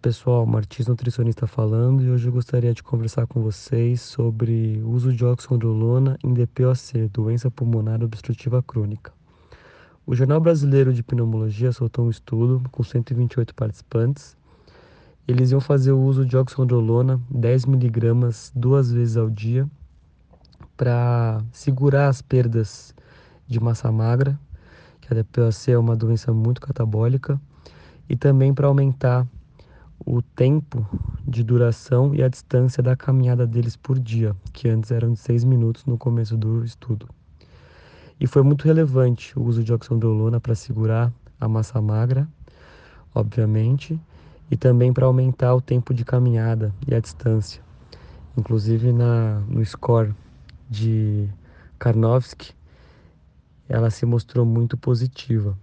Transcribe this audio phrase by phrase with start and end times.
[0.00, 5.12] pessoal, Martins nutricionista falando e hoje eu gostaria de conversar com vocês sobre o uso
[5.12, 9.12] de oxandrolona em DPOC, doença pulmonar obstrutiva crônica.
[10.06, 14.36] O Jornal Brasileiro de Pneumologia soltou um estudo com 128 participantes.
[15.26, 19.68] Eles iam fazer o uso de oxandrolona 10 miligramas duas vezes ao dia
[20.76, 22.94] para segurar as perdas
[23.48, 24.38] de massa magra,
[25.00, 27.38] que a DPOC é uma doença muito catabólica,
[28.08, 29.26] e também para aumentar
[30.04, 30.86] o tempo
[31.26, 35.44] de duração e a distância da caminhada deles por dia, que antes eram de 6
[35.44, 37.08] minutos no começo do estudo.
[38.20, 42.28] E foi muito relevante o uso de oxandrolona para segurar a massa magra,
[43.14, 44.00] obviamente,
[44.50, 47.62] e também para aumentar o tempo de caminhada e a distância.
[48.36, 50.14] Inclusive na, no score
[50.68, 51.28] de
[51.78, 52.54] Karnowski,
[53.68, 55.56] ela se mostrou muito positiva.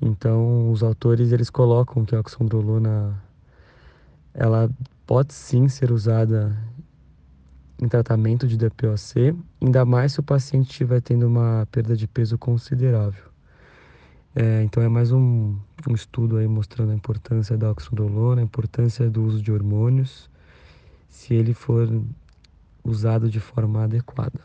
[0.00, 3.27] Então, os autores eles colocam que a oxandrolona
[4.38, 4.70] ela
[5.04, 6.56] pode sim ser usada
[7.82, 12.38] em tratamento de DPOC, ainda mais se o paciente estiver tendo uma perda de peso
[12.38, 13.24] considerável.
[14.36, 15.56] É, então é mais um,
[15.88, 20.30] um, estudo aí mostrando a importância da oxandrolona, a importância do uso de hormônios,
[21.08, 21.88] se ele for
[22.84, 24.40] usado de forma adequada.